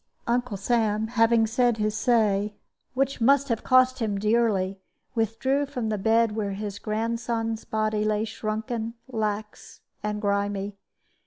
[0.25, 2.55] Uncle Sam having said his say
[2.95, 4.79] which must have cost him dearly
[5.13, 10.75] withdrew from the bed where his grandson's body lay shrunken, lax, and grimy.